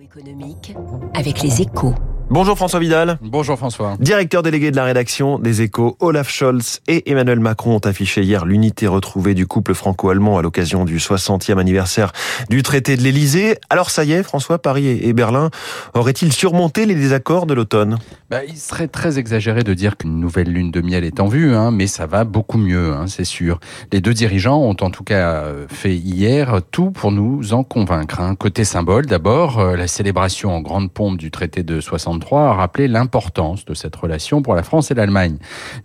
économique 0.00 0.74
avec 1.14 1.42
les 1.42 1.62
échos. 1.62 1.94
Bonjour 2.30 2.56
François 2.56 2.80
Vidal. 2.80 3.18
Bonjour 3.20 3.56
François. 3.58 3.96
Directeur 4.00 4.42
délégué 4.42 4.70
de 4.70 4.76
la 4.76 4.84
rédaction 4.84 5.38
des 5.38 5.60
échos, 5.60 5.96
Olaf 6.00 6.30
Scholz 6.30 6.80
et 6.88 7.10
Emmanuel 7.10 7.38
Macron 7.38 7.76
ont 7.76 7.86
affiché 7.86 8.22
hier 8.22 8.46
l'unité 8.46 8.86
retrouvée 8.86 9.34
du 9.34 9.46
couple 9.46 9.74
franco-allemand 9.74 10.38
à 10.38 10.42
l'occasion 10.42 10.86
du 10.86 10.96
60e 10.96 11.58
anniversaire 11.58 12.12
du 12.48 12.62
traité 12.62 12.96
de 12.96 13.02
l'Elysée. 13.02 13.58
Alors 13.68 13.90
ça 13.90 14.04
y 14.04 14.12
est, 14.12 14.22
François, 14.22 14.58
Paris 14.58 14.86
et 14.88 15.12
Berlin 15.12 15.50
auraient-ils 15.92 16.32
surmonté 16.32 16.86
les 16.86 16.94
désaccords 16.94 17.46
de 17.46 17.54
l'automne? 17.54 17.98
Bah, 18.30 18.42
Il 18.48 18.56
serait 18.56 18.88
très 18.88 19.18
exagéré 19.18 19.62
de 19.62 19.74
dire 19.74 19.96
qu'une 19.96 20.18
nouvelle 20.18 20.50
lune 20.50 20.70
de 20.70 20.80
miel 20.80 21.04
est 21.04 21.20
en 21.20 21.28
vue, 21.28 21.54
hein, 21.54 21.70
mais 21.70 21.86
ça 21.86 22.06
va 22.06 22.24
beaucoup 22.24 22.58
mieux, 22.58 22.94
hein, 22.94 23.06
c'est 23.06 23.24
sûr. 23.24 23.60
Les 23.92 24.00
deux 24.00 24.14
dirigeants 24.14 24.58
ont 24.58 24.76
en 24.80 24.90
tout 24.90 25.04
cas 25.04 25.44
fait 25.68 25.94
hier 25.94 26.60
tout 26.70 26.90
pour 26.90 27.12
nous 27.12 27.52
en 27.52 27.64
convaincre. 27.64 28.20
Hein. 28.20 28.34
Côté 28.34 28.64
symbole, 28.64 29.06
d'abord, 29.06 29.58
euh, 29.58 29.76
la 29.76 29.86
célébration 29.86 30.54
en 30.54 30.60
grande 30.60 30.90
pompe 30.90 31.18
du 31.18 31.30
traité 31.30 31.62
de 31.62 31.80
60 31.80 32.13
a 32.32 32.54
rappelé 32.54 32.88
l'importance 32.88 33.64
de 33.64 33.74
cette 33.74 33.94
relation 33.96 34.42
pour 34.42 34.54
la 34.54 34.62
France 34.62 34.90
et 34.90 34.94
l'Allemagne. 34.94 35.36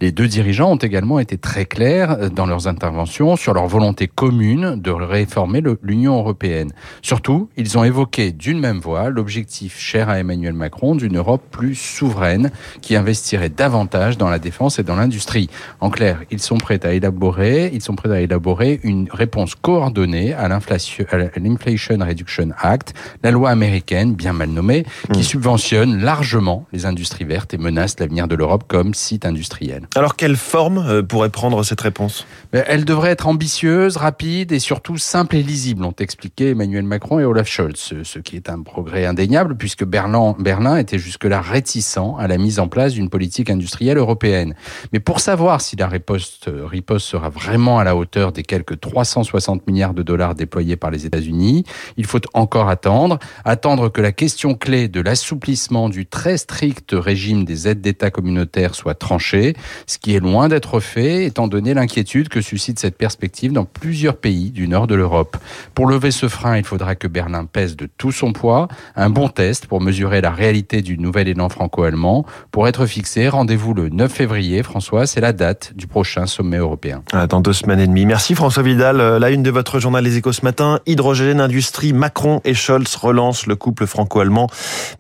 Les 0.01 0.11
deux 0.11 0.27
dirigeants 0.27 0.71
ont 0.71 0.77
également 0.77 1.19
été 1.19 1.38
très 1.38 1.65
clairs 1.65 2.29
dans 2.31 2.45
leurs 2.45 2.67
interventions 2.67 3.35
sur 3.35 3.53
leur 3.53 3.67
volonté 3.67 4.07
commune 4.07 4.75
de 4.75 4.91
réformer 4.91 5.61
l'Union 5.81 6.17
européenne. 6.17 6.71
Surtout, 7.02 7.49
ils 7.57 7.77
ont 7.77 7.83
évoqué 7.83 8.31
d'une 8.31 8.59
même 8.59 8.79
voix 8.79 9.09
l'objectif 9.09 9.77
cher 9.79 10.09
à 10.09 10.19
Emmanuel 10.19 10.53
Macron 10.53 10.95
d'une 10.95 11.17
Europe 11.17 11.43
plus 11.52 11.75
souveraine 11.75 12.52
qui 12.81 12.95
investirait 12.95 13.49
davantage 13.49 14.17
dans 14.17 14.30
la 14.30 14.39
défense 14.39 14.80
et 14.80 14.83
dans 14.83 14.95
l'industrie. 14.95 15.49
En 15.80 15.89
clair, 15.89 16.21
ils 16.31 16.39
sont 16.39 16.57
prêts 16.57 16.85
à 16.85 16.93
élaborer, 16.93 17.69
ils 17.73 17.81
sont 17.81 17.95
prêts 17.95 18.11
à 18.11 18.21
élaborer 18.21 18.80
une 18.83 19.07
réponse 19.11 19.55
coordonnée 19.55 20.33
à 20.33 20.47
l'inflation, 20.47 21.05
l'Inflation 21.35 21.97
Reduction 21.99 22.49
Act, 22.57 22.93
la 23.23 23.31
loi 23.31 23.49
américaine 23.49 24.13
bien 24.13 24.33
mal 24.33 24.49
nommée, 24.49 24.85
qui 25.13 25.19
mmh. 25.19 25.23
subventionne 25.23 26.02
largement 26.02 26.18
largement 26.19 26.65
les 26.73 26.85
industries 26.85 27.23
vertes 27.23 27.53
et 27.53 27.57
menace 27.57 27.97
l'avenir 27.97 28.27
de 28.27 28.35
l'Europe 28.35 28.66
comme 28.67 28.94
site 28.94 29.25
industriel. 29.25 29.88
Alors 29.95 30.17
quelle 30.17 30.35
forme 30.35 30.80
euh, 30.80 31.02
pourrait 31.02 31.30
prendre 31.30 31.63
cette 31.63 31.80
réponse? 31.80 32.27
Elle 32.52 32.83
devrait 32.83 33.11
être 33.11 33.25
ambitieuse, 33.25 33.95
rapide 33.95 34.52
et 34.52 34.59
surtout 34.59 34.97
simple 34.97 35.38
et 35.38 35.44
lisible, 35.44 35.85
ont 35.85 35.95
expliqué 35.97 36.49
Emmanuel 36.49 36.83
Macron 36.83 37.19
et 37.19 37.23
Olaf 37.23 37.47
Scholz, 37.47 37.94
ce 38.03 38.19
qui 38.19 38.35
est 38.35 38.49
un 38.49 38.63
progrès 38.63 39.05
indéniable 39.05 39.55
puisque 39.55 39.85
Berlin, 39.85 40.35
Berlin 40.38 40.75
était 40.75 40.99
jusque-là 40.99 41.39
réticent 41.39 42.17
à 42.19 42.27
la 42.27 42.38
mise 42.38 42.59
en 42.59 42.67
place 42.67 42.94
d'une 42.95 43.09
politique 43.09 43.49
industrielle 43.49 43.97
européenne. 43.97 44.55
Mais 44.91 44.99
pour 44.99 45.22
savoir 45.22 45.61
si 45.61 45.77
la 45.77 45.88
riposte, 45.88 46.49
riposte 46.66 47.05
sera 47.05 47.29
vraiment 47.29 47.79
à 47.79 47.85
la 47.85 47.95
hauteur 47.95 48.33
des 48.33 48.44
quelques 48.44 48.77
360 48.77 49.66
milliards 49.67 49.94
de 49.94 50.03
dollars 50.03 50.35
déployés 50.35 50.75
par 50.75 50.91
les 50.91 51.05
États-Unis, 51.05 51.63
il 51.95 52.05
faut 52.05 52.19
encore 52.33 52.67
attendre, 52.67 53.19
attendre 53.45 53.88
que 53.88 54.01
la 54.01 54.11
question 54.11 54.53
clé 54.53 54.89
de 54.89 54.99
l'assouplissement 54.99 55.88
du 55.88 56.08
très 56.09 56.38
strict 56.38 56.93
régime 56.93 57.45
des 57.45 57.67
aides 57.67 57.81
d'État 57.81 58.11
communautaires 58.11 58.75
soit 58.75 58.95
tranché, 58.95 59.55
ce 59.88 59.97
qui 59.97 60.16
est 60.16 60.19
loin 60.19 60.47
d'être 60.47 60.79
fait 60.79 61.25
étant 61.25 61.47
donné 61.47 61.73
l'inquiétude 61.73 62.29
que 62.29 62.41
suscite 62.41 62.79
cette 62.79 62.97
perspective 62.97 63.53
dans 63.53 63.66
plusieurs 63.66 64.17
pays 64.17 64.51
du 64.51 64.67
nord 64.67 64.88
de 64.88 64.95
l'Europe. 64.95 65.38
Pour 65.73 65.88
lever 65.88 66.11
ce 66.11 66.27
frein, 66.27 66.57
il 66.57 66.63
faudra 66.63 66.95
que 66.95 67.07
Berlin 67.07 67.45
pèse 67.45 67.75
de 67.75 67.88
tout 67.97 68.11
son 68.11 68.33
poids, 68.33 68.67
un 68.95 69.09
bon 69.09 69.29
test 69.29 69.67
pour 69.67 69.81
mesurer 69.81 70.21
la 70.21 70.31
réalité 70.31 70.81
du 70.81 70.97
nouvel 70.97 71.27
élan 71.27 71.49
franco-allemand. 71.49 72.25
Pour 72.51 72.67
être 72.67 72.85
fixé, 72.85 73.27
rendez-vous 73.29 73.73
le 73.73 73.89
9 73.89 74.11
février, 74.11 74.63
François, 74.63 75.05
c'est 75.05 75.21
la 75.21 75.33
date 75.33 75.73
du 75.75 75.88
prochain 75.88 76.25
sommet 76.25 76.57
européen. 76.57 77.03
Ah, 77.11 77.27
dans 77.27 77.41
deux 77.41 77.53
semaines 77.53 77.79
et 77.79 77.88
demie. 77.88 78.05
Merci 78.05 78.35
François 78.35 78.63
Vidal. 78.63 78.99
Euh, 78.99 79.19
la 79.19 79.29
une 79.29 79.44
de 79.44 79.51
votre 79.51 79.79
journal 79.79 80.03
Les 80.03 80.17
Échos 80.17 80.33
ce 80.33 80.44
matin, 80.44 80.79
hydrogène, 80.85 81.39
industrie, 81.41 81.94
Macron 81.94 82.41
et 82.45 82.53
Scholz 82.53 82.95
relancent 82.95 83.45
le 83.47 83.55
couple 83.55 83.85
franco-allemand. 83.85 84.49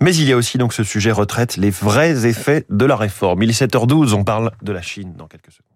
Mais 0.01 0.15
il 0.15 0.25
y 0.25 0.33
a 0.33 0.37
aussi 0.37 0.57
donc 0.57 0.73
ce 0.73 0.83
retraite, 1.07 1.57
les 1.57 1.69
vrais 1.69 2.25
effets 2.27 2.65
de 2.69 2.85
la 2.85 2.95
réforme. 2.95 3.43
Il 3.43 3.49
est 3.49 3.61
7h12, 3.61 4.13
on 4.13 4.23
parle 4.23 4.51
de 4.61 4.71
la 4.71 4.81
Chine 4.81 5.13
dans 5.15 5.27
quelques 5.27 5.51
secondes. 5.51 5.68